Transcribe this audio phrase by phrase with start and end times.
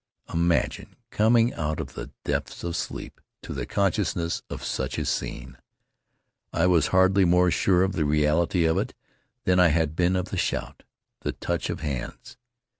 [0.33, 5.59] Imagine coming out of the depths of sleep to the consciousness of such a scene!
[6.51, 8.95] I was hardly more sure of the reality of it
[9.43, 10.81] than I had been of the shout,
[11.19, 12.35] the touch of hands.